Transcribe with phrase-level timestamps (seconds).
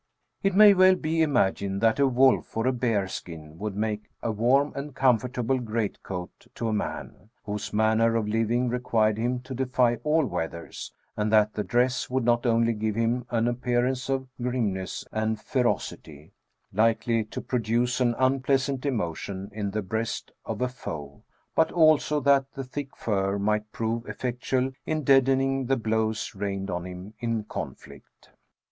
[0.41, 4.31] It may be well imagined that a wolf or a bear skin would make a
[4.31, 9.53] warm and comfortable great coat to a man, whose manner of living required him to
[9.53, 14.27] defy all weathers, and that the dress would not only give him an appearance of
[14.41, 16.33] grimness and ferocity,
[16.73, 21.21] likely to produce an unpleasant emotion in the breast of a foe,
[21.53, 26.85] but also that the thick fur might prove effectual in deadening the blows rained on
[26.85, 28.31] him in conflict.